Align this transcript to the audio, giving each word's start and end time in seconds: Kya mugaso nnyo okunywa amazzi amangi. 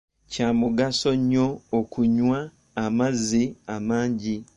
Kya 0.31 0.47
mugaso 0.59 1.09
nnyo 1.19 1.47
okunywa 1.79 2.39
amazzi 2.85 3.43
amangi. 3.75 4.35